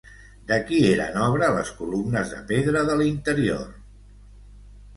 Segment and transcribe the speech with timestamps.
[0.51, 3.65] De qui eren obra les columnes de pedra de l'interior?